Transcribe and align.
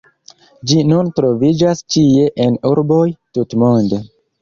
Ĝi 0.71 0.77
nun 0.91 1.11
troviĝas 1.19 1.85
ĉie 1.97 2.27
en 2.49 2.61
urboj 2.73 3.07
tutmonde. 3.39 4.05